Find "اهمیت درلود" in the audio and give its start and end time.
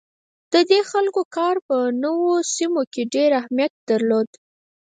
3.41-4.29